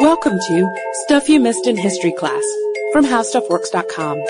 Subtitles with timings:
[0.00, 2.44] Welcome to Stuff You Missed in History Class
[2.92, 4.22] from HowStuffWorks.com.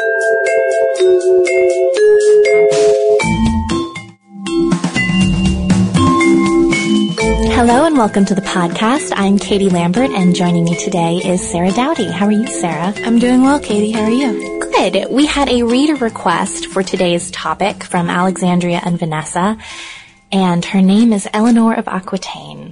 [7.52, 9.12] Hello and welcome to the podcast.
[9.14, 12.10] I'm Katie Lambert and joining me today is Sarah Dowdy.
[12.10, 12.94] How are you, Sarah?
[13.04, 13.90] I'm doing well, Katie.
[13.90, 14.60] How are you?
[14.72, 15.10] Good.
[15.10, 19.58] We had a reader request for today's topic from Alexandria and Vanessa,
[20.32, 22.67] and her name is Eleanor of Aquitaine.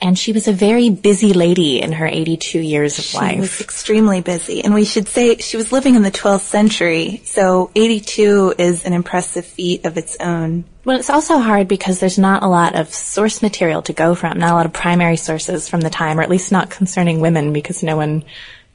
[0.00, 3.34] And she was a very busy lady in her 82 years of She life.
[3.34, 4.62] She was extremely busy.
[4.62, 8.92] And we should say she was living in the 12th century, so 82 is an
[8.92, 10.64] impressive feat of its own.
[10.84, 14.38] Well, it's also hard because there's not a lot of source material to go from,
[14.38, 17.52] not a lot of primary sources from the time, or at least not concerning women
[17.52, 18.22] because no one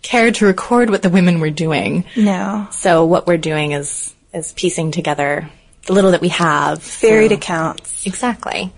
[0.01, 2.03] cared to record what the women were doing.
[2.17, 2.67] No.
[2.71, 5.49] So what we're doing is, is piecing together
[5.85, 6.83] the little that we have.
[6.83, 8.05] Varied So- accounts.
[8.05, 8.73] Exactly.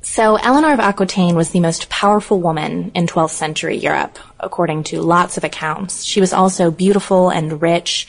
[0.00, 5.02] So Eleanor of Aquitaine was the most powerful woman in 12th century Europe, according to
[5.02, 6.04] lots of accounts.
[6.04, 8.06] She was also beautiful and rich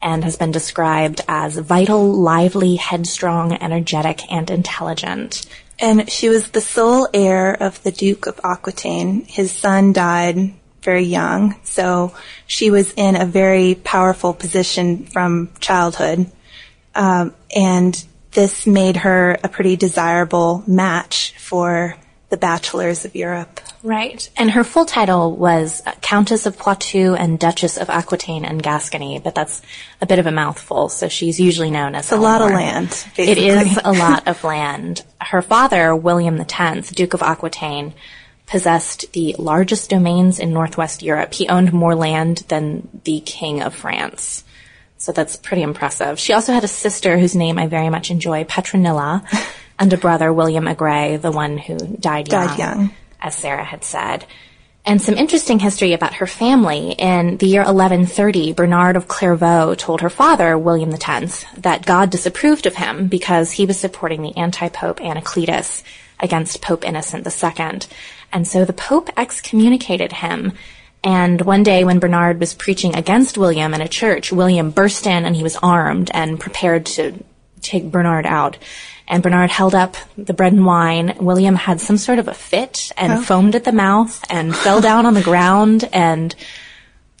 [0.00, 5.46] and has been described as vital, lively, headstrong, energetic, and intelligent.
[5.78, 9.24] And she was the sole heir of the Duke of Aquitaine.
[9.24, 12.14] His son died very young, so
[12.46, 16.30] she was in a very powerful position from childhood.
[16.94, 18.04] Um, and
[18.38, 21.96] this made her a pretty desirable match for
[22.28, 23.58] the bachelors of Europe.
[23.82, 24.30] Right.
[24.36, 29.34] And her full title was Countess of Poitou and Duchess of Aquitaine and Gascony, but
[29.34, 29.60] that's
[30.00, 32.90] a bit of a mouthful, so she's usually known as It's a lot of land,
[33.16, 33.48] It basically.
[33.48, 35.02] is a lot of land.
[35.20, 37.92] Her father, William X, Duke of Aquitaine,
[38.46, 41.34] possessed the largest domains in northwest Europe.
[41.34, 44.44] He owned more land than the King of France.
[44.98, 46.18] So that's pretty impressive.
[46.18, 49.24] She also had a sister whose name I very much enjoy, Petronilla,
[49.78, 52.90] and a brother, William Aigret, the one who died young, Died young.
[53.20, 54.26] as Sarah had said.
[54.84, 56.92] And some interesting history about her family.
[56.92, 62.64] In the year 1130, Bernard of Clairvaux told her father, William X, that God disapproved
[62.66, 65.82] of him because he was supporting the anti-pope Anacletus
[66.18, 67.80] against Pope Innocent II.
[68.32, 70.54] And so the Pope excommunicated him.
[71.04, 75.24] And one day when Bernard was preaching against William in a church, William burst in
[75.24, 77.22] and he was armed and prepared to
[77.60, 78.58] take Bernard out.
[79.06, 81.16] And Bernard held up the bread and wine.
[81.20, 83.22] William had some sort of a fit and oh.
[83.22, 86.34] foamed at the mouth and fell down on the ground and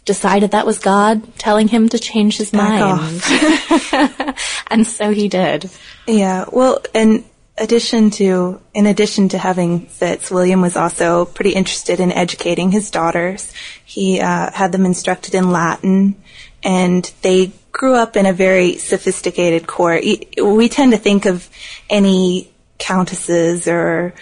[0.04, 4.36] decided that was God telling him to change his Back mind.
[4.68, 5.70] and so he did.
[6.06, 7.24] Yeah, well, in
[7.58, 12.90] addition to in addition to having fits, William was also pretty interested in educating his
[12.90, 13.52] daughters.
[13.84, 16.16] He uh, had them instructed in Latin,
[16.62, 20.04] and they grew up in a very sophisticated court.
[20.42, 21.48] We tend to think of
[21.88, 24.14] any countesses or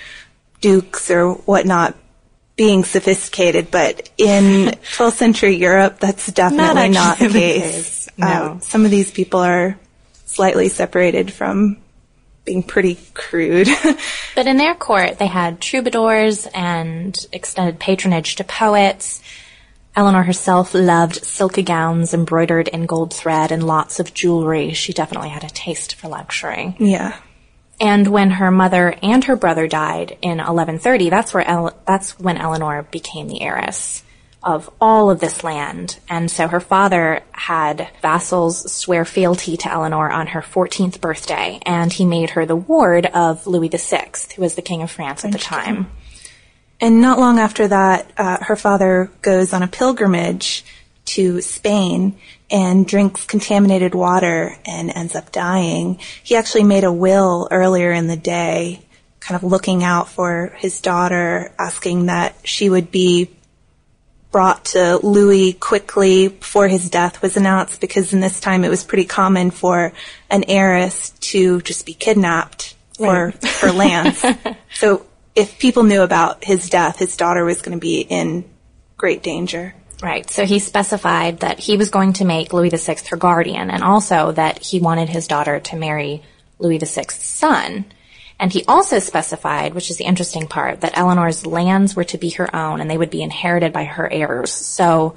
[0.60, 1.94] dukes or whatnot
[2.56, 4.66] being sophisticated, but in
[4.96, 8.06] 12th century Europe, that's definitely not, actually the the case.
[8.06, 8.58] case, no.
[8.62, 9.78] some of these people are
[10.24, 11.76] slightly separated from
[12.46, 13.68] being pretty crude.
[14.34, 19.22] But in their court, they had troubadours and extended patronage to poets.
[19.94, 24.74] Eleanor herself loved silky gowns embroidered in gold thread and lots of jewelry.
[24.74, 26.76] She definitely had a taste for luxury.
[26.78, 27.16] yeah.
[27.78, 32.38] And when her mother and her brother died in 1130, that's where El- that's when
[32.38, 34.02] Eleanor became the heiress
[34.46, 35.98] of all of this land.
[36.08, 41.92] And so her father had vassals swear fealty to Eleanor on her 14th birthday, and
[41.92, 45.32] he made her the ward of Louis VI, who was the king of France at
[45.32, 45.90] the time.
[46.80, 50.64] And not long after that, uh, her father goes on a pilgrimage
[51.06, 52.16] to Spain
[52.48, 55.98] and drinks contaminated water and ends up dying.
[56.22, 58.80] He actually made a will earlier in the day,
[59.18, 63.35] kind of looking out for his daughter, asking that she would be
[64.30, 68.84] brought to Louis quickly before his death was announced because in this time it was
[68.84, 69.92] pretty common for
[70.30, 74.24] an heiress to just be kidnapped for, for lands.
[74.74, 78.44] so if people knew about his death, his daughter was going to be in
[78.96, 79.74] great danger.
[80.02, 80.28] Right.
[80.30, 84.32] So he specified that he was going to make Louis VI her guardian and also
[84.32, 86.22] that he wanted his daughter to marry
[86.58, 87.86] Louis VI's son.
[88.38, 92.30] And he also specified, which is the interesting part, that Eleanor's lands were to be
[92.30, 94.52] her own and they would be inherited by her heirs.
[94.52, 95.16] So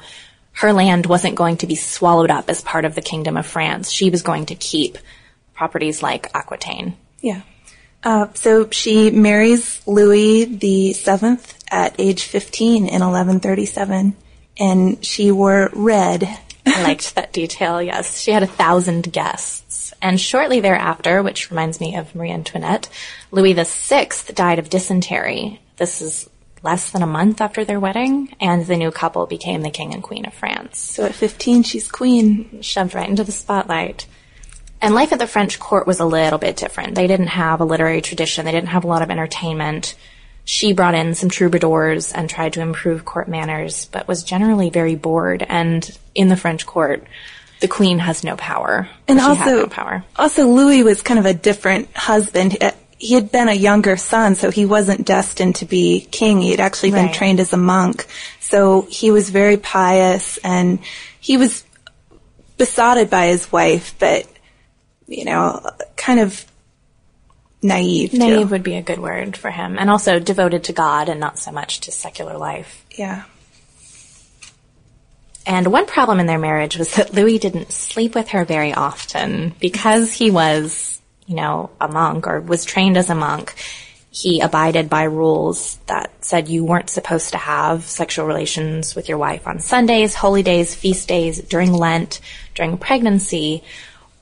[0.53, 3.91] her land wasn't going to be swallowed up as part of the Kingdom of France.
[3.91, 4.97] She was going to keep
[5.53, 6.95] properties like Aquitaine.
[7.21, 7.41] Yeah.
[8.03, 14.15] Uh, so she marries Louis the Seventh at age 15 in 1137,
[14.57, 16.29] and she wore red.
[16.77, 18.19] I liked that detail, yes.
[18.19, 19.93] She had a thousand guests.
[20.01, 22.89] And shortly thereafter, which reminds me of Marie Antoinette,
[23.31, 25.59] Louis VI died of dysentery.
[25.77, 26.29] This is
[26.63, 30.03] less than a month after their wedding, and the new couple became the king and
[30.03, 30.77] queen of France.
[30.77, 32.61] So at 15, she's queen.
[32.61, 34.05] Shoved right into the spotlight.
[34.81, 36.95] And life at the French court was a little bit different.
[36.95, 38.45] They didn't have a literary tradition.
[38.45, 39.95] They didn't have a lot of entertainment.
[40.49, 44.95] She brought in some troubadours and tried to improve court manners, but was generally very
[44.95, 45.45] bored.
[45.47, 47.03] And in the French court,
[47.59, 48.89] the queen has no power.
[49.07, 50.03] And also, no power.
[50.15, 52.57] also Louis was kind of a different husband.
[52.59, 56.41] Uh, He had been a younger son, so he wasn't destined to be king.
[56.41, 57.13] He had actually been Right.
[57.13, 58.07] trained as a monk.
[58.39, 60.79] So he was very pious and
[61.19, 61.63] he was
[62.57, 64.25] besotted by his wife, but,
[65.07, 65.61] you know,
[65.95, 66.43] kind of
[67.61, 68.11] naive.
[68.11, 68.17] too.
[68.17, 69.77] Naive would be a good word for him.
[69.77, 72.85] And also devoted to God and not so much to secular life.
[72.91, 73.23] Yeah.
[75.45, 79.55] And one problem in their marriage was that Louis didn't sleep with her very often
[79.59, 83.55] because he was, you know, a monk or was trained as a monk.
[84.11, 89.17] He abided by rules that said you weren't supposed to have sexual relations with your
[89.17, 92.19] wife on Sundays, holy days, feast days, during Lent,
[92.53, 93.63] during pregnancy,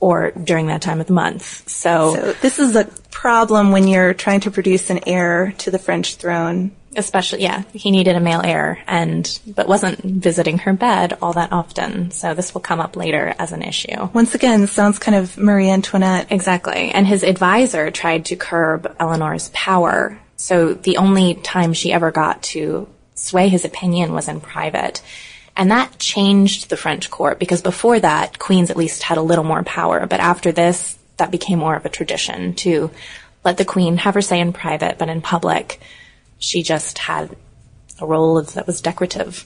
[0.00, 1.68] or during that time of the month.
[1.68, 5.78] So, So this is a problem when you're trying to produce an heir to the
[5.78, 6.70] French throne.
[6.96, 11.52] especially, yeah, he needed a male heir and, but wasn't visiting her bed all that
[11.52, 12.10] often.
[12.12, 14.08] So this will come up later as an issue.
[14.12, 16.28] Once again, sounds kind of Marie Antoinette.
[16.30, 16.90] Exactly.
[16.90, 20.18] And his advisor tried to curb Eleanor's power.
[20.36, 25.02] So the only time she ever got to sway his opinion was in private.
[25.58, 29.42] And that changed the French court because before that, queens at least had a little
[29.42, 30.06] more power.
[30.06, 32.92] But after this, that became more of a tradition to
[33.44, 35.80] let the queen have her say in private, but in public,
[36.38, 37.36] she just had
[38.00, 39.44] a role that was decorative.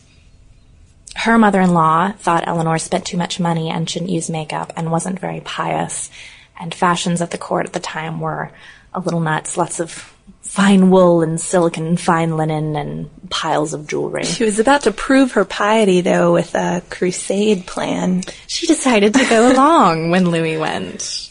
[1.17, 5.41] Her mother-in-law thought Eleanor spent too much money and shouldn't use makeup and wasn't very
[5.41, 6.11] pious.
[6.61, 8.53] And fashions at the court at the time were
[8.93, 9.57] a little nuts.
[9.57, 10.15] Lots of
[10.53, 14.25] fine wool and silk and fine linen and piles of jewelry.
[14.25, 18.23] She was about to prove her piety, though, with a crusade plan.
[18.49, 21.31] She decided to go along when Louis went.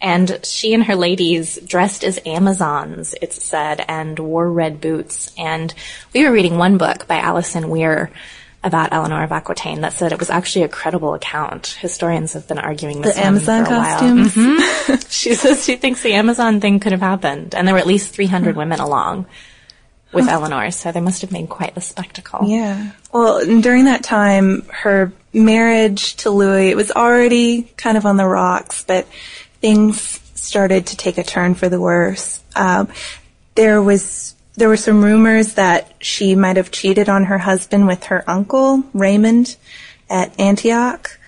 [0.00, 5.34] And she and her ladies dressed as Amazons, it's said, and wore red boots.
[5.36, 5.74] And
[6.14, 8.10] we were reading one book by Alison Weir
[8.64, 11.76] about Eleanor of Aquitaine that said it was actually a credible account.
[11.80, 13.98] Historians have been arguing this The Amazon for a while.
[13.98, 14.34] costumes.
[14.34, 15.06] Mhm.
[15.10, 17.54] she says she thinks the Amazon thing could have happened.
[17.54, 19.26] And there were at least 300 women along
[20.12, 22.48] with Eleanor, so they must have made quite the spectacle.
[22.48, 22.92] Yeah.
[23.12, 28.26] Well, during that time, her marriage to Louis, it was already kind of on the
[28.26, 29.06] rocks, but
[29.60, 32.40] things started to take a turn for the worse.
[32.54, 32.88] Um,
[33.56, 38.04] there was there were some rumors that she might have cheated on her husband with
[38.04, 39.56] her uncle Raymond
[40.08, 41.18] at Antioch,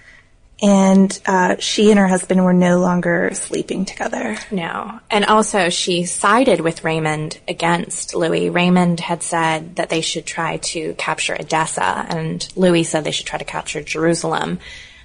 [0.61, 4.37] and uh, she and her husband were no longer sleeping together.
[4.51, 4.99] No.
[5.11, 8.51] And also, she sided with Raymond against Louis.
[8.51, 13.27] Raymond had said that they should try to capture Edessa, and Louis said they should
[13.27, 14.59] try to capture Jerusalem.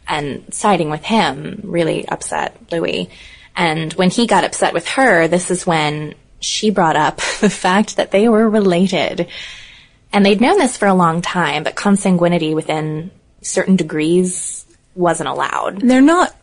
[0.05, 3.09] And siding with him really upset Louis.
[3.55, 7.97] And when he got upset with her, this is when she brought up the fact
[7.97, 9.27] that they were related.
[10.11, 13.09] And they'd known this for a long time, but consanguinity within
[13.41, 15.81] certain degrees wasn't allowed.
[15.81, 16.35] They're not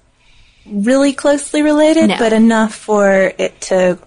[0.66, 2.18] really closely related, No.
[2.18, 3.98] but enough for it to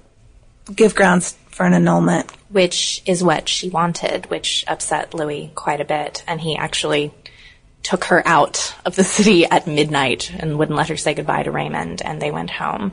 [0.75, 2.29] give grounds for an annulment.
[2.49, 6.23] which is what she wanted, which upset Louis quite a bit.
[6.27, 7.11] And he actually
[7.83, 11.51] took her out of the city at midnight and wouldn't let her say goodbye to
[11.51, 12.91] Raymond, and they went home.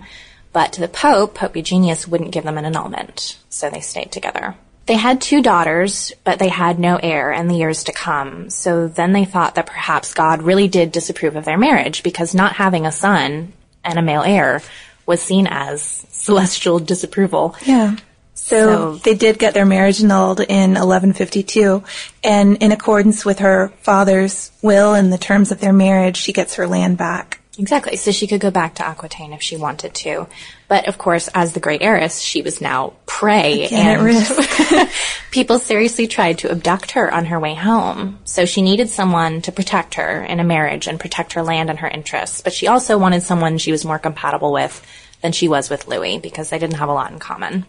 [0.52, 4.56] But to the Pope, Pope Eugenius, wouldn't give them an annulment, so they stayed together.
[4.86, 8.50] They had two daughters, but they had no heir in the years to come.
[8.50, 12.54] So then they thought that perhaps God really did disapprove of their marriage because not
[12.54, 13.52] having a son
[13.84, 14.62] and a male heir
[15.06, 17.54] was seen as celestial disapproval.
[17.62, 17.96] Yeah.
[18.34, 21.84] So, So- they did get their marriage annulled in 1152,
[22.24, 26.54] and in accordance with her father's will and the terms of their marriage, she gets
[26.54, 27.39] her land back.
[27.60, 27.96] Exactly.
[27.96, 30.26] So she could go back to Aquitaine if she wanted to.
[30.66, 34.90] But of course, as the great heiress, she was now prey Again and
[35.30, 38.18] people seriously tried to abduct her on her way home.
[38.24, 41.78] So she needed someone to protect her in a marriage and protect her land and
[41.80, 42.40] her interests.
[42.40, 44.82] But she also wanted someone she was more compatible with
[45.20, 47.66] than she was with Louis because they didn't have a lot in common.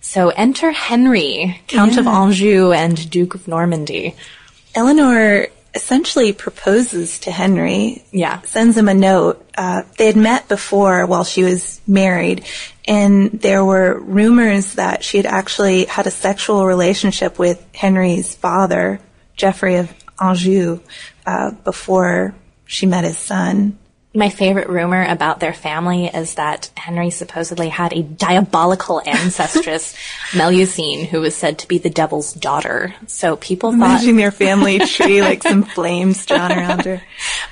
[0.00, 4.14] So enter Henry, Count of Anjou and Duke of Normandy.
[4.76, 8.04] Eleanor essentially proposes to Henry.
[8.10, 8.40] Yeah.
[8.42, 9.44] Sends him a note.
[9.56, 12.44] Uh, they had met before while she was married,
[12.86, 19.00] and there were rumors that she had actually had a sexual relationship with Henry's father,
[19.36, 20.80] Geoffrey of Anjou,
[21.26, 22.34] uh, before
[22.66, 23.78] she met his son.
[24.16, 29.96] My favorite rumor about their family is that Henry supposedly had a diabolical ancestress,
[30.30, 32.94] Melusine, who was said to be the devil's daughter.
[33.08, 37.02] So people thought Imagining their family tree like some flames drawn around her.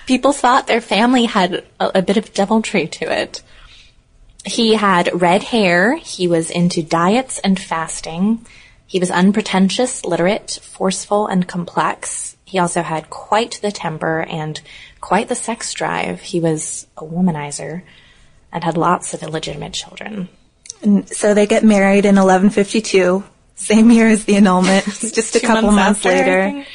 [0.07, 3.42] people thought their family had a, a bit of deviltry to it.
[4.45, 5.97] He had red hair.
[5.97, 8.47] He was into diets and fasting.
[8.87, 12.37] He was unpretentious, literate, forceful, and complex.
[12.53, 14.61] He also had quite the temper and
[15.01, 16.21] quite the sex drive.
[16.21, 17.81] He was a womanizer
[18.53, 20.29] and had lots of illegitimate children.
[20.83, 25.71] And so they get married in 1152, same year as the annulment, just a couple
[25.71, 26.67] months, months later.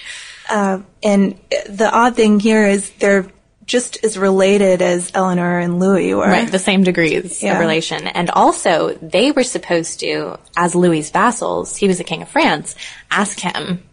[0.49, 1.37] Uh, and
[1.69, 3.27] the odd thing here is they're
[3.67, 6.25] just as related as Eleanor and Louis were.
[6.25, 7.53] Right, the same degrees Yeah.
[7.53, 8.07] of relation.
[8.07, 12.73] And also, they were supposed to, as Louis's vassals, he was the king of France,
[13.11, 13.83] ask him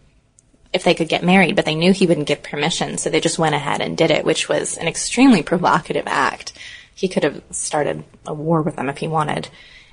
[0.75, 3.39] if they could get married, but they knew he wouldn't give permission, so they just
[3.39, 6.51] went ahead and did it, which was an extremely provocative act.
[6.93, 9.47] He could have started a war with them if he wanted.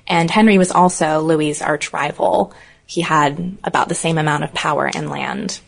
[0.07, 2.53] And Henry was also Louis's arch rival.
[2.85, 5.61] He had about the same amount of power and land.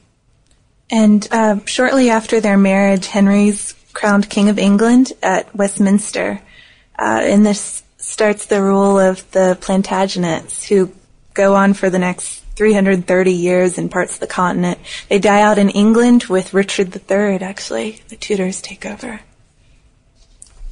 [0.92, 6.42] And uh, shortly after their marriage, Henry's crowned King of England at Westminster.
[7.00, 10.92] Uh, and this starts the rule of the Plantagenets, who
[11.34, 14.80] go on for the next 330 years in parts of the continent.
[15.10, 18.02] They die out in England with Richard III, actually.
[18.10, 19.22] The Tudors take over.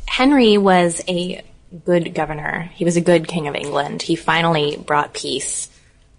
[0.08, 1.44] Henry was a
[1.86, 2.70] good governor.
[2.75, 4.04] He was a good king of England.
[4.04, 5.70] He finally brought peace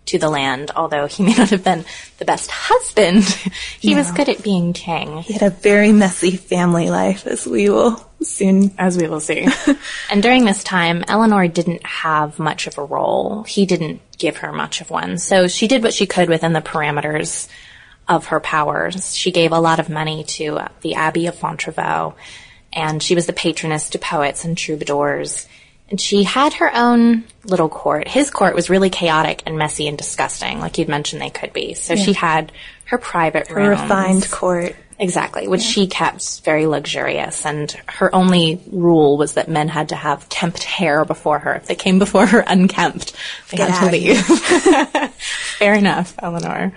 [0.06, 1.84] to the land, although he may not have been
[2.18, 3.24] the best husband.
[3.80, 7.70] he was good at being king, He had a very messy family life, as we
[7.70, 8.74] will soon.
[8.78, 9.46] as we will see.
[10.10, 13.42] and during this time, Eleanor didn't have much of a role.
[13.44, 15.18] He didn't give her much of one.
[15.18, 17.48] So she did what she could within the parameters
[18.08, 19.16] of her powers.
[19.16, 22.14] She gave a lot of money to uh, the Abbey of Fontevraud,
[22.72, 25.46] and she was the patroness to poets and troubadours.
[25.90, 28.08] And she had her own little court.
[28.08, 31.74] His court was really chaotic and messy and disgusting, like you'd mentioned they could be.
[31.74, 32.52] So she had
[32.86, 33.80] her private A rooms.
[33.80, 34.76] refined court.
[34.98, 39.96] Exactly, which she kept very luxurious, and her only rule was that men had to
[39.96, 41.54] have kempt hair before her.
[41.54, 43.12] If they came before her unkempt,
[43.50, 44.20] they Get had to leave.
[45.58, 46.72] Fair enough, Eleanor.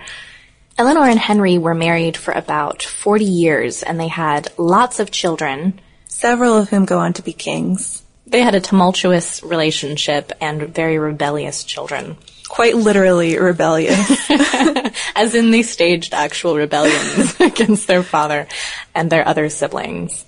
[0.76, 5.80] Eleanor and Henry were married for about 40 years, and they had lots of children.
[6.06, 8.02] Several of whom go on to be kings.
[8.30, 12.16] They had a tumultuous relationship and very rebellious children.
[12.48, 14.30] Quite literally rebellious.
[15.16, 18.46] as in they staged actual rebellions against their father
[18.94, 20.24] and their other siblings.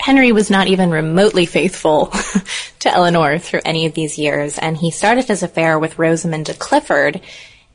[0.00, 2.06] Henry was not even remotely faithful
[2.80, 6.54] to Eleanor through any of these years, and he started his affair with Rosamund de
[6.54, 7.20] Clifford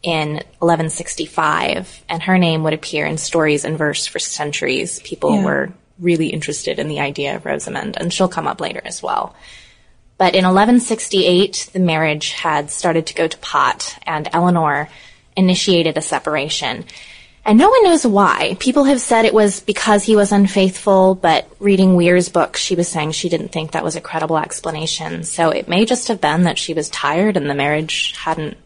[0.04, 5.00] in 1165, and her name would appear in stories and verse for centuries.
[5.00, 5.44] People Yeah.
[5.46, 9.36] were really interested in the idea of Rosamund, and she'll come up later as well.
[10.20, 14.90] But in 1168, the marriage had started to go to pot, and Eleanor
[15.36, 16.84] initiated a separation.
[17.46, 18.58] And no one knows why.
[18.60, 22.88] People have said it was because he was unfaithful, but reading Weir's book, she was
[22.90, 25.24] saying she didn't think that was a credible explanation.
[25.24, 28.58] So it may just have been that she was tired and the marriage hadn't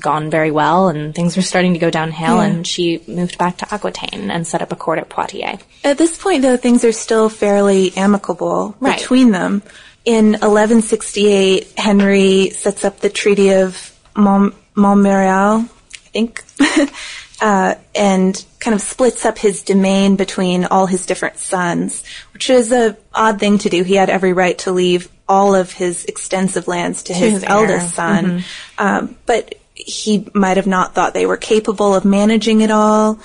[0.00, 2.44] gone very well and things were starting to go downhill Yeah.
[2.44, 5.58] and she moved back to Aquitaine and set up a court at Poitiers.
[5.82, 8.98] At this point, though, things are still fairly amicable Right.
[8.98, 9.62] between them.
[10.04, 16.44] In 1168, Henry sets up the Treaty of Mont- Montmirail, I think,
[17.40, 22.72] uh, and kind of splits up his domain between all his different sons, which is
[22.72, 23.84] a odd thing to do.
[23.84, 27.94] He had every right to leave all of his extensive lands to his, his eldest
[27.94, 28.42] son,
[28.78, 33.20] um, but he might have not thought they were capable of managing it all.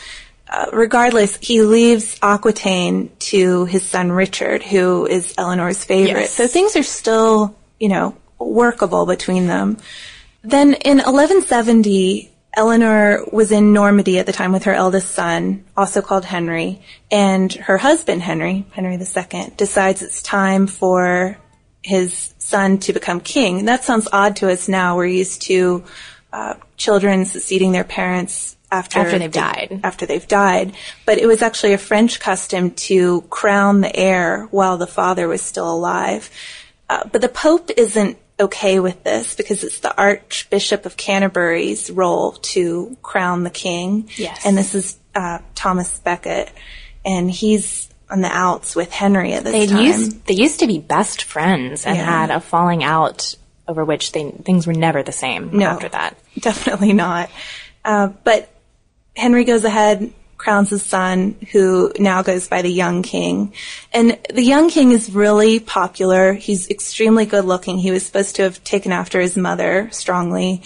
[0.50, 6.22] Uh, regardless, he leaves Aquitaine to his son Richard, who is Eleanor's favorite.
[6.22, 6.34] Yes.
[6.34, 9.78] So things are still, you know, workable between them.
[10.44, 16.02] Then in 1170, Eleanor was in Normandy at the time with her eldest son, also
[16.02, 21.38] called Henry, and her husband Henry, Henry II, decides it's time for
[21.84, 23.60] his son to become king.
[23.60, 24.98] And that sounds odd to us now.
[24.98, 25.84] We're used to
[26.34, 29.80] uh, children succeeding their parents after After they've they- died.
[29.84, 30.74] After they've died,
[31.06, 35.42] but it was actually a French custom to crown the heir while the father was
[35.42, 36.30] still alive.
[36.90, 42.34] Uh, but the Pope isn't okay with this because it's the Archbishop of Canterbury's role
[42.34, 44.10] to crown the king.
[44.16, 44.46] Yes.
[44.46, 46.52] And this is uh, Thomas Becket,
[47.06, 49.84] and he's on the outs with Henry at this They time.
[49.86, 52.06] used they used to be best friends and Yeah.
[52.06, 53.36] had a falling out
[53.68, 55.66] over which they, things were never the same No.
[55.66, 56.18] after that.
[56.40, 57.30] Definitely not.
[57.84, 58.50] Uh, but
[59.18, 63.54] Henry goes ahead crowns his son who now goes by the young king.
[63.92, 66.34] And the young king is really popular.
[66.34, 67.80] He's extremely good looking.
[67.80, 70.62] He was supposed to have taken after his mother strongly.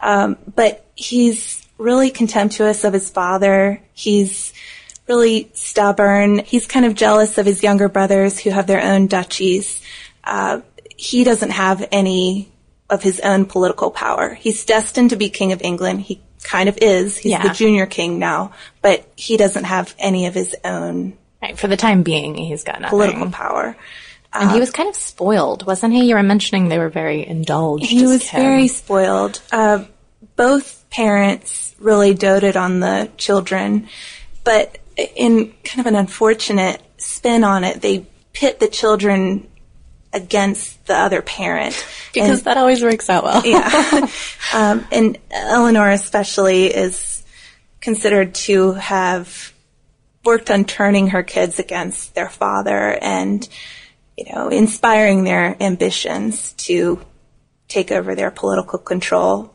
[0.00, 3.80] Um, but he's really contemptuous of his father.
[3.92, 4.52] He's
[5.08, 6.40] really stubborn.
[6.40, 9.80] He's kind of jealous of his younger brothers who have their own duchies.
[10.24, 10.60] Uh,
[10.96, 12.52] he doesn't have any
[12.90, 14.34] of his own political power.
[14.34, 16.02] He's destined to be king of England.
[16.02, 17.16] He kind of is.
[17.16, 17.42] He's Yeah.
[17.42, 21.58] the junior king now, but he doesn't have any of his own Right.
[21.58, 22.90] For the time being, he's got nothing.
[22.96, 23.76] political power.
[24.32, 26.04] And he was kind of spoiled, wasn't he?
[26.04, 27.84] You were mentioning they were very indulged.
[27.86, 28.30] He was kids.
[28.30, 29.40] very spoiled.
[29.50, 29.84] Uh,
[30.36, 33.88] both parents really doted on the children,
[34.44, 34.78] but
[35.16, 39.48] in kind of an unfortunate spin on it, they pit the children
[40.12, 41.74] against the other parent.
[42.12, 43.42] because And- that always works out well.
[43.46, 44.06] yeah.
[44.54, 47.22] um, and Eleanor especially is
[47.80, 49.52] considered to have
[50.24, 53.48] worked on turning her kids against their father and,
[54.16, 57.00] you know, inspiring their ambitions to
[57.68, 59.52] take over their political control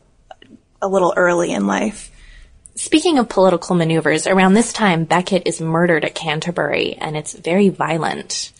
[0.82, 2.10] a little early in life.
[2.74, 7.70] Speaking of political maneuvers, around this time, Becket is murdered at Canterbury, and it's very
[7.70, 8.52] violent.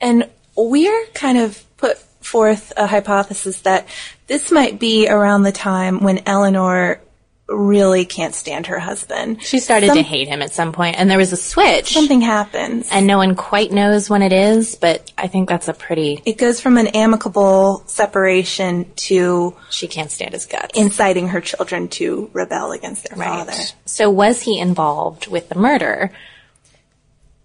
[0.00, 3.86] And we're kind of put forth a hypothesis that
[4.26, 7.00] this might be around the time when Eleanor
[7.48, 9.42] really can't stand her husband.
[9.42, 12.20] She started Some- to hate him at some point, and there was a switch, Something
[12.22, 12.88] happens.
[12.90, 16.22] and no one quite knows when it is, but I think that's a pretty.
[16.24, 20.78] it goes from an amicable separation to She can't stand his guts.
[20.78, 23.52] inciting her children to rebel against their father.
[23.84, 26.10] So was he involved with the murder?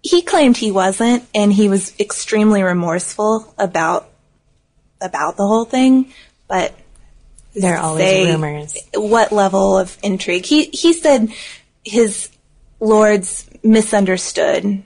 [0.08, 4.08] He claimed he wasn't, and he was extremely remorseful about
[5.02, 6.12] about the whole thing.
[6.48, 6.74] But
[7.54, 8.78] There are always say rumors.
[8.94, 10.46] what level of intrigue?
[10.46, 11.30] He he said
[11.84, 12.30] his
[12.80, 14.82] lords misunderstood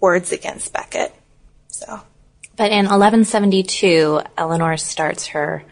[0.00, 1.14] words against Becket.
[1.68, 2.00] So
[2.56, 5.62] But in 1172, Eleanor starts her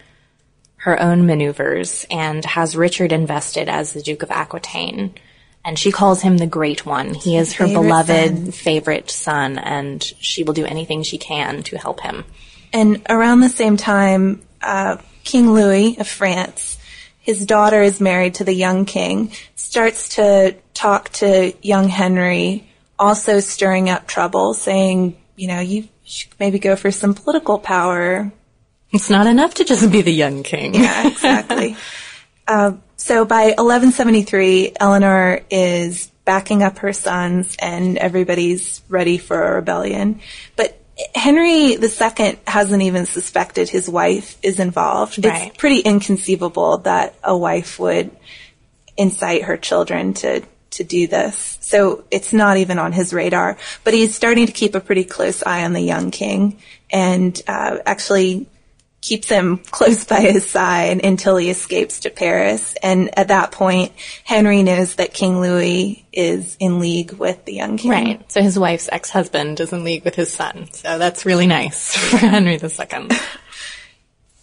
[0.77, 5.15] her own maneuvers and has Richard invested as the Duke of Aquitaine.
[5.65, 7.15] And she calls him the Great One.
[7.15, 8.51] He is her Favorite beloved son.
[8.51, 12.23] favorite son, and she will do anything she can to help him.
[12.71, 16.77] And around the same time, uh, King Louis of France,
[17.19, 22.67] his daughter is married to the young king, starts to talk to young Henry,
[22.99, 28.31] also stirring up trouble, saying, you know, you should maybe go for some political power.
[28.91, 30.75] It's not enough to just be the young king.
[30.75, 31.75] Yeah, exactly.
[32.47, 32.73] uh,
[33.05, 40.21] so by 1173, Eleanor is backing up her sons and everybody's ready for a rebellion.
[40.55, 40.81] But
[41.13, 45.23] Henry II hasn't even suspected his wife is involved.
[45.23, 45.49] Right.
[45.49, 48.09] It's pretty inconceivable that a wife would
[48.97, 50.41] incite her children to
[50.71, 51.59] to do this.
[51.61, 53.59] So it's not even on his radar.
[53.83, 56.57] But he's starting to keep a pretty close eye on the young king
[56.89, 58.47] and uh, actually
[59.05, 62.75] keeps him close by his side until he escapes to Paris.
[62.81, 63.91] And at that point,
[64.23, 67.91] Henry knows that King Louis is in league with the young king.
[67.91, 68.31] Right.
[68.31, 70.69] So his wife's ex-husband is in league with his son.
[70.71, 73.09] So that's really nice for Henry II.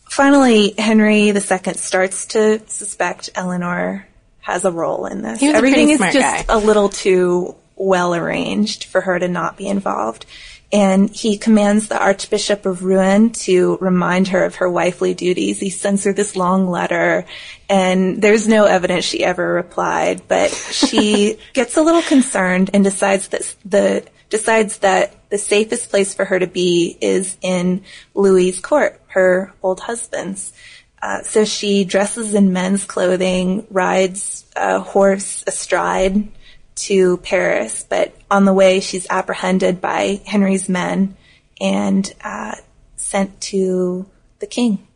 [0.04, 1.34] Finally, Henry II
[1.74, 4.06] starts to suspect Eleanor
[4.40, 5.40] has a role in this.
[5.40, 6.44] He was a Everything is just guy.
[6.48, 10.26] a little too well arranged for her to not be involved.
[10.72, 15.60] And he commands the Archbishop of Rouen to remind her of her wifely duties.
[15.60, 17.26] He sends her this long letter,
[17.68, 23.28] and there's no evidence she ever replied, but she gets a little concerned and decides
[23.28, 28.98] that the decides that the safest place for her to be is in Louis's court,
[29.08, 30.54] her old husband's.
[31.02, 36.28] Uh, so she dresses in men's clothing, rides a horse astride
[36.74, 41.16] to Paris, but on the way she's apprehended by Henry's men
[41.60, 42.54] and uh,
[42.96, 44.06] sent to
[44.38, 44.86] the king.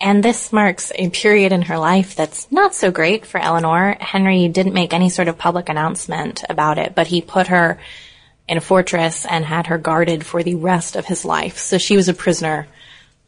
[0.00, 3.96] And this marks a period in her life that's not so great for Eleanor.
[4.00, 7.80] Henry didn't make any sort of public announcement about it, but he put her
[8.48, 11.58] in a fortress and had her guarded for the rest of his life.
[11.58, 12.68] So she was a prisoner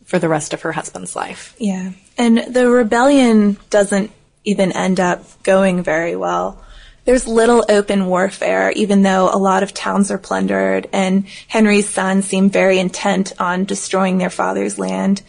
[0.04, 1.54] for the rest of her husband's life.
[1.58, 1.90] Yeah.
[2.16, 4.12] And the rebellion doesn't
[4.44, 6.62] even end up going very well.
[7.04, 12.26] There's little open warfare, even though a lot of towns are plundered, and Henry's sons
[12.26, 15.22] seem very intent on destroying their father's land.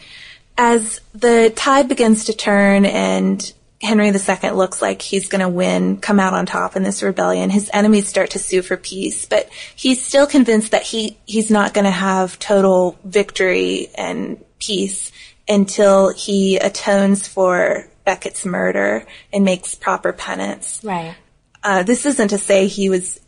[0.56, 5.96] As the tide begins to turn and Henry II looks like he's going to win,
[5.96, 7.50] come out on top in this rebellion.
[7.50, 11.74] His enemies start to sue for peace, but he's still convinced that he, he's not
[11.74, 15.10] going to have total victory and peace
[15.48, 20.80] until he atones for Becket's murder and makes proper penance.
[20.84, 21.16] Right.
[21.62, 23.20] Uh, this isn't to say he was,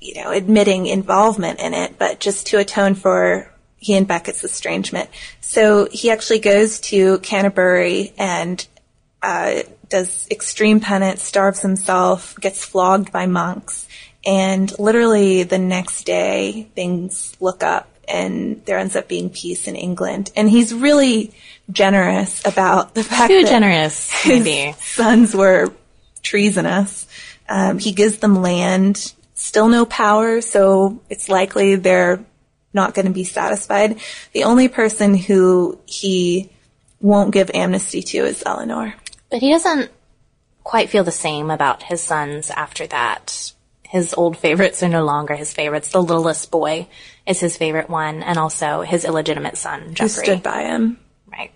[0.00, 5.08] you know, admitting involvement in it, but just to atone for he and Becket's estrangement.
[5.40, 8.66] So he actually goes to Canterbury and
[9.22, 13.88] uh, does extreme penance, starves himself, gets flogged by monks,
[14.24, 19.76] and literally the next day things look up and there ends up being peace in
[19.76, 20.30] England.
[20.36, 21.32] And he's really
[21.70, 24.72] generous about the fact Too that generous, his maybe.
[24.78, 25.72] sons were
[26.22, 27.06] treasonous.
[27.50, 32.24] Um, he gives them land, still no power, so it's likely they're
[32.72, 33.98] not going to be satisfied.
[34.32, 36.50] The only person who he
[37.00, 38.94] won't give amnesty to is Eleanor.
[39.30, 39.90] But he doesn't
[40.62, 43.52] quite feel the same about his sons after that.
[43.82, 45.90] His old favorites are no longer his favorites.
[45.90, 46.86] The littlest boy
[47.26, 50.24] is his favorite one, and also his illegitimate son, Who Geoffrey.
[50.24, 51.00] stood by him.
[51.26, 51.50] Right.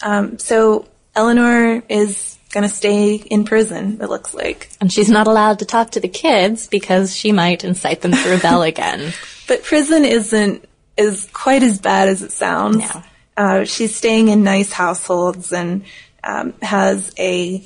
[0.00, 3.98] Um, so Eleanor is going to stay in prison.
[4.00, 7.62] It looks like, And she's not allowed to talk to the kids because she might
[7.62, 9.12] incite them to rebel again.
[9.46, 10.64] but prison isn't
[10.96, 12.78] is quite as bad as it sounds.
[12.78, 13.02] No.
[13.36, 15.84] Uh, she's staying in nice households and
[16.24, 17.62] um, has a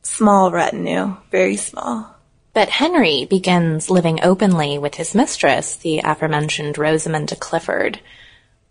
[0.00, 2.16] small retinue, very small.
[2.54, 8.00] But Henry begins living openly with his mistress, the aforementioned Rosamond de Clifford,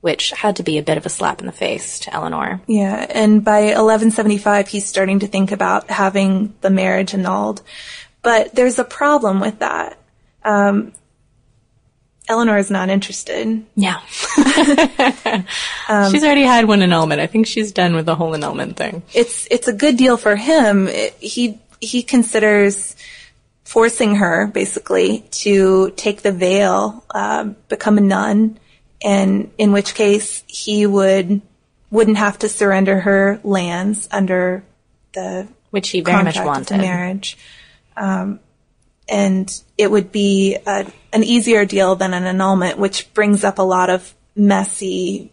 [0.04, 2.60] which had to be a bit of a slap in the face to Eleanor.
[2.68, 7.62] Yeah, and by 1175, he's starting to think about having the marriage annulled.
[8.22, 9.98] But there's a problem with that.
[10.44, 10.92] Um,
[12.28, 13.66] Eleanor is not interested.
[13.78, 14.02] Yeah.
[16.12, 17.22] she's already had one annulment.
[17.22, 19.04] I think she's done with the whole annulment thing.
[19.14, 20.90] It's it's a good deal for him.
[20.90, 22.98] It- he he considers
[23.64, 28.60] forcing her basically to take the veil, um, become a nun,
[29.04, 31.42] and in which case he would
[31.92, 34.64] wouldn't have to surrender her lands under
[35.14, 36.88] the Which he very much contract of the wanted.
[36.88, 37.38] marriage.
[37.96, 38.40] Um,
[39.08, 43.64] and it would be a, an easier deal than an annulment, which brings up a
[43.64, 45.32] lot of messy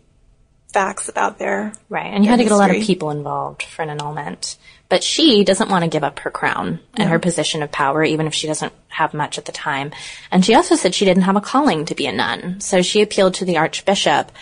[0.72, 2.12] facts about their Right.
[2.12, 4.56] And you had to get a lot of people involved for an annulment.
[4.90, 8.26] But she doesn't want to give up her crown and her position of power, even
[8.26, 9.92] if she doesn't have much at the time.
[10.30, 12.60] And she also said she didn't have a calling to be a nun.
[12.60, 14.32] So she appealed to the archbishop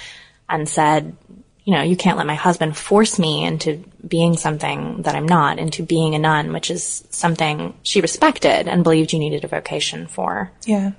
[0.49, 1.17] and said,
[1.65, 5.59] you know, you can't let my husband force me into being something that I'm not,
[5.59, 10.07] into being a nun, which is something she respected and believed you needed a vocation
[10.07, 10.51] for.
[10.65, 10.93] Yeah.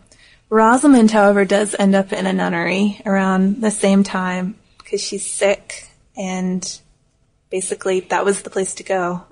[0.48, 5.90] Rosamond, however, does end up in a nunnery around the same time because she's sick
[6.16, 6.80] and
[7.50, 9.24] basically that was the place to go.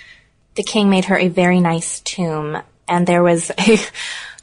[0.54, 3.78] the king made her a very nice tomb, and there was a,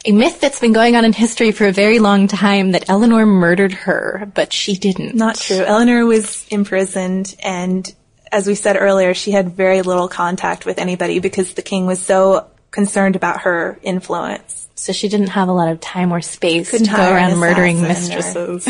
[0.05, 3.25] a myth that's been going on in history for a very long time that Eleanor
[3.25, 5.15] murdered her, but she didn't.
[5.15, 5.57] Not true.
[5.57, 7.93] Eleanor was imprisoned and
[8.31, 12.01] as we said earlier, she had very little contact with anybody because the king was
[12.01, 14.67] so concerned about her influence.
[14.75, 17.81] So she didn't have a lot of time or space Couldn't to go around murdering
[17.81, 18.67] mistresses.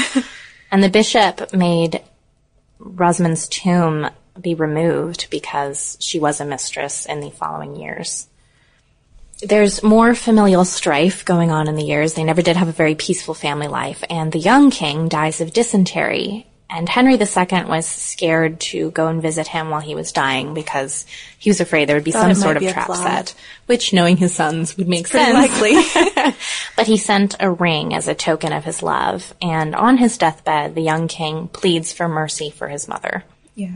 [0.71, 2.03] and the bishop made
[2.77, 4.07] Rosamond's tomb
[4.39, 8.27] be removed because she was a mistress in the following years.
[9.41, 12.13] There's more familial strife going on in the years.
[12.13, 15.51] They never did have a very peaceful family life, and the young king dies of
[15.53, 16.47] dysentery.
[16.67, 21.05] And Henry II was scared to go and visit him while he was dying because
[21.37, 22.97] he was afraid there would be Thought some sort of trap plot.
[22.97, 23.35] set,
[23.67, 25.33] which, knowing his sons, would make sense.
[25.33, 26.33] likely.
[26.75, 30.73] But he sent a ring as a token of his love, and on his deathbed,
[30.75, 33.23] the young king pleads for mercy for his mother.
[33.53, 33.75] Yeah.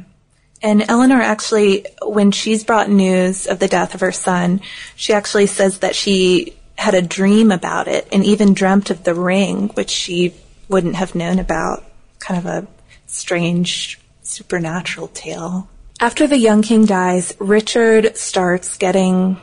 [0.61, 4.61] And Eleanor actually, when she's brought news of the death of her son,
[4.95, 9.13] she actually says that she had a dream about it and even dreamt of the
[9.13, 10.33] ring, which she
[10.67, 11.83] wouldn't have known about.
[12.19, 12.67] Kind of a
[13.07, 15.67] strange supernatural tale.
[15.99, 19.37] After the young king dies, Richard starts getting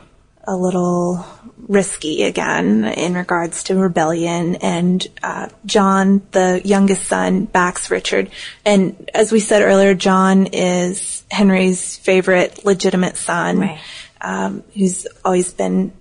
[0.47, 1.25] a little
[1.67, 8.29] risky again in regards to rebellion and uh, John, the youngest son, backs Richard.
[8.65, 13.79] And as we said earlier, John is Henry's favorite legitimate son, Right.
[14.21, 15.91] um, who's always been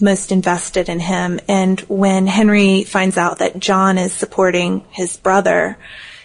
[0.00, 1.40] most invested in him.
[1.48, 5.76] And when Henry finds out that John is supporting his brother,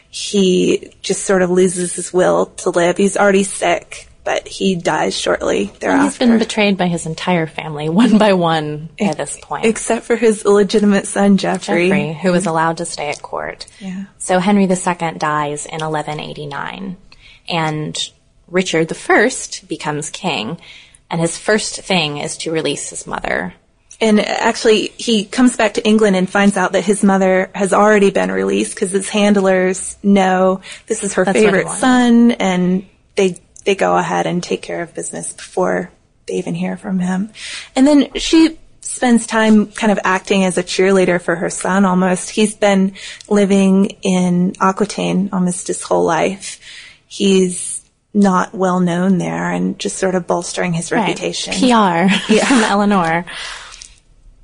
[0.09, 2.97] he just sort of loses his will to live.
[2.97, 6.19] He's already sick, but he dies shortly And he's thereafter.
[6.27, 9.63] been betrayed by his entire family, one by one, by this point.
[9.63, 11.87] Except for his illegitimate son, Geoffrey.
[11.87, 13.67] Geoffrey, who was allowed to stay at court.
[13.79, 14.03] Yeah.
[14.17, 16.97] So Henry II dies in 1189,
[17.47, 18.11] and
[18.49, 19.29] Richard I
[19.65, 20.59] becomes king,
[21.09, 23.53] and his first thing is to release his mother.
[24.01, 28.11] And actually, he comes back to England and finds out that his mother has already
[28.11, 32.85] been released because his handlers know this is her That's favorite son, and
[33.15, 33.37] they
[33.67, 35.91] they go ahead and take care of business before
[36.25, 37.29] they even hear from him.
[37.75, 42.29] And then she spends time kind of acting as a cheerleader for her son almost.
[42.29, 42.93] He's been
[43.29, 46.59] living in Aquitaine almost his whole life.
[47.07, 51.01] He's not well known there and just sort of bolstering his Right.
[51.01, 51.53] reputation.
[51.53, 52.07] PR
[52.45, 53.25] from Eleanor.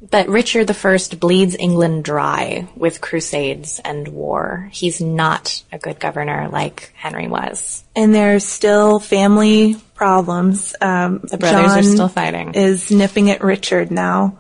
[0.09, 4.69] But Richard I bleeds England dry with crusades and war.
[4.71, 7.83] He's not a good governor like Henry was.
[7.95, 10.75] and there's still family problems.
[10.81, 12.53] Um, The brothers are still fighting.
[12.53, 14.39] Is nipping at Richard now,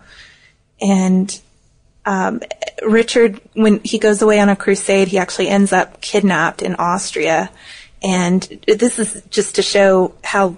[0.81, 1.39] and
[2.05, 2.41] um,
[2.85, 7.49] Richard, when he goes away on a crusade, he actually ends up kidnapped in Austria,
[8.01, 10.57] and this is just to show how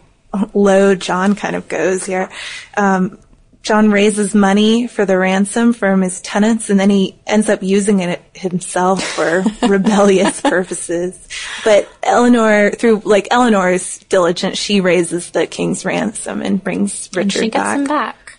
[0.53, 2.29] low John kind of goes here.
[2.75, 3.19] Um,
[3.65, 7.99] John raises money for the ransom from his tenants and then he ends up using
[7.99, 11.27] it himself for rebellious purposes.
[11.63, 17.39] But Eleanor, through like Eleanor's diligence, she raises the king's ransom and brings And Richard
[17.39, 17.77] she gets back.
[17.79, 18.37] him back.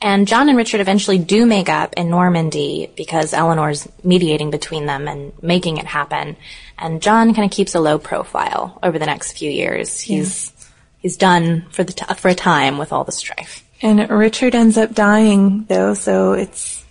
[0.00, 5.06] And John and Richard eventually do make up in Normandy because Eleanor's mediating between them
[5.06, 6.36] and making it happen.
[6.78, 10.00] And John kind of keeps a low profile over the next few years.
[10.00, 10.50] He's
[10.98, 13.61] he's done for the t- for a time with all the strife.
[13.82, 16.84] And Richard ends up dying though, so it's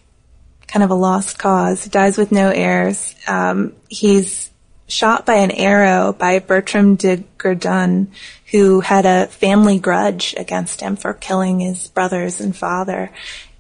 [0.68, 1.86] kind of a lost cause.
[1.86, 3.16] He dies with no heirs.
[3.28, 4.52] Um, he's
[4.88, 8.12] shot by an arrow by Bertram de Gourdon,
[8.52, 13.12] who had a family grudge against him for killing his brothers and father.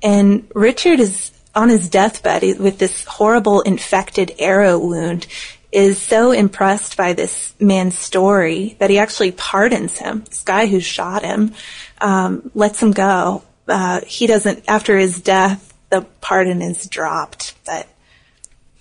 [0.04, 5.28] And Richard is on his deathbed with this horrible infected arrow wound
[5.72, 10.24] is so impressed by this man's story that he actually pardons him.
[10.28, 11.54] This guy who shot him
[12.02, 13.44] um, lets him go.
[13.68, 14.64] Uh, he doesn't.
[14.68, 17.56] After his death, the pardon is dropped.
[17.66, 17.88] But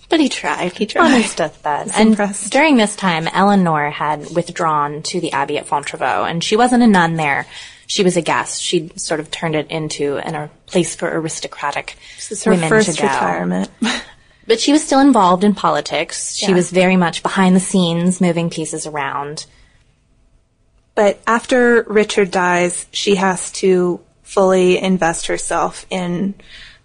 [0.08, 0.72] But he tried.
[0.72, 1.24] He tried.
[1.36, 1.90] deathbed.
[1.96, 2.50] And impressed.
[2.52, 6.86] during this time, Eleanor had withdrawn to the abbey at Fontevraud, and she wasn't a
[6.86, 7.46] nun there.
[7.86, 8.62] She was a guest.
[8.62, 12.68] She'd sort of turned it into an, a place for aristocratic this is her women
[12.68, 13.08] first to go.
[13.08, 13.70] retirement.
[14.46, 16.34] But she was still involved in politics.
[16.34, 16.54] She Yeah.
[16.54, 19.46] was very much behind the scenes, moving pieces around.
[21.00, 26.34] But after Richard dies, she has to fully invest herself in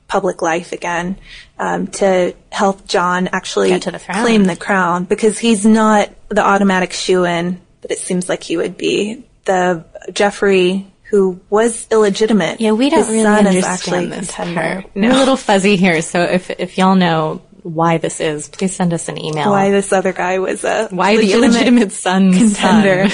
[0.08, 1.17] public life again
[1.60, 7.60] um, to help John actually the claim the crown because he's not the automatic shoe-in
[7.82, 9.25] that it seems like he would be.
[9.43, 12.62] The Geoffrey who was illegitimate.
[12.62, 14.86] Yeah, we don't his really son is understand this part.
[14.95, 18.93] We're a little fuzzy here, so if if y'all know why this is, please send
[18.93, 19.49] us an email.
[19.49, 23.08] Why this other guy was a why the illegitimate son contender.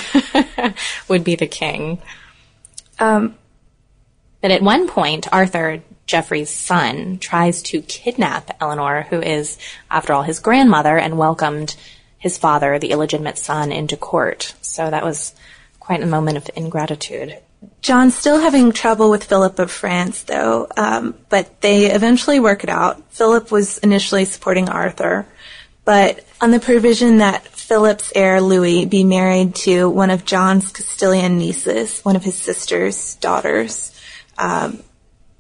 [1.08, 2.00] would be the king.
[3.00, 3.36] Um,
[4.42, 9.58] But at one point, Arthur, Geoffrey's son, tries to kidnap Eleanor, who is,
[9.90, 11.78] after all, his grandmother, and welcomed
[12.18, 14.54] his father, the illegitimate son, into court.
[14.62, 15.34] So that was
[15.80, 17.38] quite a moment of ingratitude.
[17.82, 22.70] John's still having trouble with Philip of France, though, um, but they eventually work it
[22.70, 23.02] out.
[23.12, 25.26] Philip was initially supporting Arthur,
[25.84, 31.38] but on the provision that Philip's heir Louis be married to one of John's Castilian
[31.38, 34.00] nieces, one of his sister's daughters,
[34.38, 34.84] um,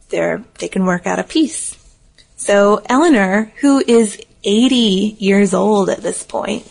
[0.10, 1.77] they can work out a peace.
[2.36, 4.75] So Eleanor, who is 80
[5.19, 6.65] years old at this point,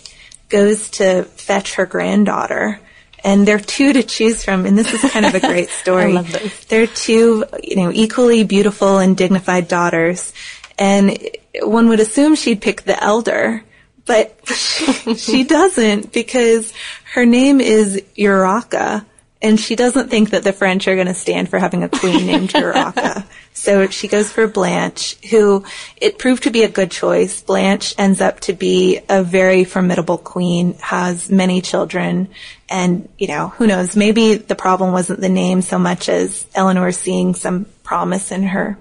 [0.48, 2.80] goes to fetch her granddaughter.
[3.22, 6.04] And there are two to choose from, and this is kind of a great story.
[6.12, 6.64] I love this.
[6.64, 10.32] They're two, you know, equally beautiful and dignified daughters,
[10.78, 11.18] and
[11.60, 13.62] one would assume she'd pick the elder,
[14.06, 16.72] but she, she doesn't because
[17.12, 19.04] her name is Urraca,
[19.42, 22.26] and she doesn't think that the French are going to stand for having a queen
[22.26, 23.24] named Urraca.
[23.54, 25.64] So she goes for Blanche, who
[25.96, 27.40] it proved to be a good choice.
[27.40, 32.28] Blanche ends up to be a very formidable queen, has many children,
[32.68, 36.92] and, you know, who knows, maybe the problem wasn't the name so much as Eleanor
[36.92, 38.78] seeing some promise in her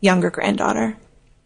[0.00, 0.96] younger granddaughter.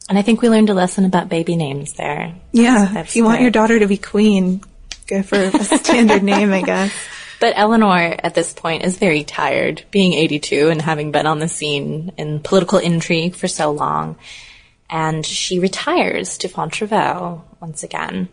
[0.08, 2.34] And I think we learned a lesson about baby names there.
[2.52, 4.60] Yeah, That's if you want your daughter to be queen,
[5.06, 6.92] go for a standard name, I guess.
[7.40, 11.48] But Eleanor, at this point, is very tired, being 82 and having been on the
[11.48, 14.16] scene in political intrigue for so long.
[14.90, 18.28] And she retires to Fontevraud once again.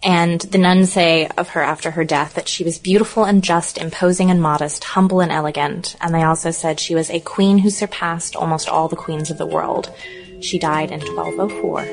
[0.00, 3.78] And the nuns say of her after her death that she was beautiful and just,
[3.78, 5.96] imposing and modest, humble and elegant.
[6.00, 9.38] And they also said she was a queen who surpassed almost all the queens of
[9.38, 9.92] the world.
[10.40, 11.84] She died in 1204.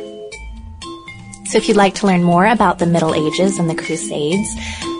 [1.48, 4.50] So if you'd like to learn more about the Middle Ages and the Crusades,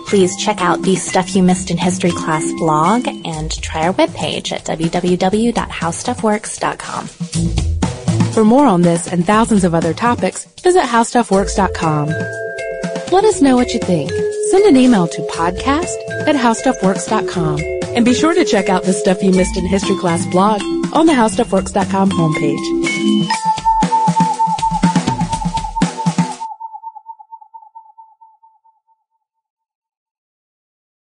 [0.06, 4.52] please check out the Stuff You Missed in History class blog and try our webpage
[4.52, 7.06] at www.howstuffworks.com.
[8.32, 12.08] For more on this and thousands of other topics, visit howstuffworks.com.
[13.12, 14.10] Let us know what you think.
[14.50, 17.58] Send an email to podcast at howstuffworks.com
[17.96, 20.60] And be sure to check out the stuff you missed in history class blog
[20.92, 23.65] on the HowStuffWorks.com homepage.